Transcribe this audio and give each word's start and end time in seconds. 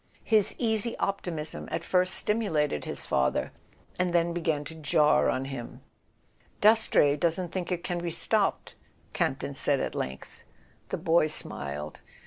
His 0.23 0.55
easy 0.57 0.95
op¬ 0.99 1.21
timism 1.21 1.67
at 1.71 1.83
first 1.83 2.15
stimulated 2.15 2.85
his 2.85 3.05
father, 3.05 3.51
and 3.99 4.13
then 4.15 4.33
began 4.33 4.63
to 4.65 4.73
jar 4.73 5.29
on 5.29 5.45
him. 5.45 5.81
"Dastrey 6.59 7.15
doesn't 7.15 7.51
think 7.51 7.71
it 7.71 7.83
can 7.83 7.99
be 8.01 8.09
stopped," 8.09 8.73
Camp 9.13 9.41
ton 9.41 9.53
said 9.53 9.79
at 9.79 9.93
length. 9.93 10.41
The 10.89 10.97
boy 10.97 11.27
smiled. 11.27 11.99